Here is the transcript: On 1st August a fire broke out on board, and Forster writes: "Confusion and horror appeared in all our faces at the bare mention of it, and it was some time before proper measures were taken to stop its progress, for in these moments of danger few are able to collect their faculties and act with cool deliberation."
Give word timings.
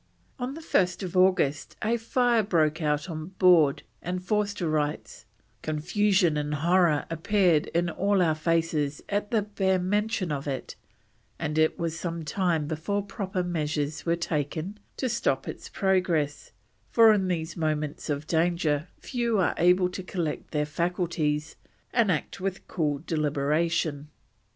On 0.39 0.55
1st 0.55 1.15
August 1.15 1.75
a 1.83 1.95
fire 1.95 2.41
broke 2.41 2.81
out 2.81 3.07
on 3.07 3.27
board, 3.37 3.83
and 4.01 4.23
Forster 4.23 4.67
writes: 4.67 5.25
"Confusion 5.61 6.37
and 6.37 6.55
horror 6.55 7.05
appeared 7.11 7.67
in 7.67 7.87
all 7.87 8.19
our 8.19 8.33
faces 8.33 9.03
at 9.09 9.29
the 9.29 9.43
bare 9.43 9.77
mention 9.77 10.31
of 10.31 10.47
it, 10.47 10.75
and 11.37 11.55
it 11.59 11.77
was 11.77 11.99
some 11.99 12.25
time 12.25 12.65
before 12.65 13.03
proper 13.03 13.43
measures 13.43 14.03
were 14.03 14.15
taken 14.15 14.79
to 14.97 15.07
stop 15.07 15.47
its 15.47 15.69
progress, 15.69 16.51
for 16.89 17.13
in 17.13 17.27
these 17.27 17.55
moments 17.55 18.09
of 18.09 18.25
danger 18.25 18.87
few 18.99 19.37
are 19.37 19.53
able 19.59 19.87
to 19.89 20.01
collect 20.01 20.49
their 20.49 20.65
faculties 20.65 21.57
and 21.93 22.11
act 22.11 22.41
with 22.41 22.67
cool 22.67 22.97
deliberation." 23.05 24.07